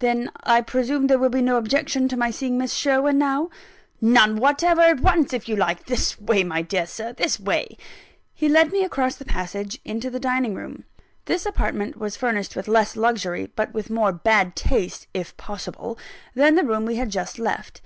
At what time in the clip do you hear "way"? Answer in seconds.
6.20-6.44, 7.40-7.64